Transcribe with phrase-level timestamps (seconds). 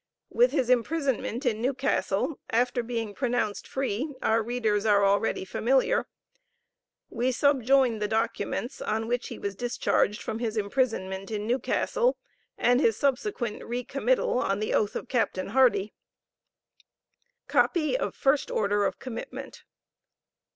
[0.31, 6.07] With his imprisonment in Newcastle, after being pronounced free, our readers are already familiar.
[7.11, 12.17] We subjoin the documents on which he was discharged from his imprisonment in Newcastle,
[12.57, 15.37] and his subsequent re committal on the oath of Capt.
[15.37, 15.93] Hardie.
[17.47, 19.65] COPY OF FIRST ORDER OF COMMITMENT.